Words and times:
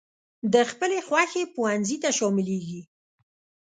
د 0.53 0.55
خپلې 0.71 0.97
خوښي 1.07 1.43
پونځي 1.55 1.97
ته 2.03 2.09
شاملېږي. 2.17 2.81